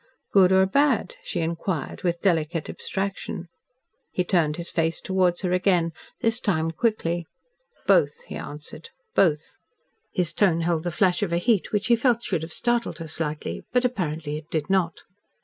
"Good 0.31 0.51
or 0.51 0.65
bad?" 0.65 1.13
she 1.21 1.41
inquired, 1.41 2.01
with 2.01 2.21
delicate 2.23 2.67
abstraction. 2.71 3.49
He 4.11 4.23
turned 4.23 4.57
his 4.57 4.71
face 4.71 4.99
towards 4.99 5.41
her 5.41 5.51
again 5.51 5.93
this 6.21 6.39
time 6.39 6.71
quickly. 6.71 7.27
"Both," 7.85 8.23
he 8.23 8.35
answered. 8.35 8.89
"Both." 9.13 9.57
His 10.11 10.33
tone 10.33 10.61
held 10.61 10.85
the 10.85 10.89
flash 10.91 11.21
of 11.21 11.31
a 11.31 11.37
heat 11.37 11.71
which 11.71 11.85
he 11.85 11.95
felt 11.95 12.23
should 12.23 12.41
have 12.41 12.51
startled 12.51 12.97
her 12.97 13.07
slightly. 13.07 13.63
But 13.71 13.85
apparently 13.85 14.37
it 14.37 14.49
did 14.49 14.71
not. 14.71 15.03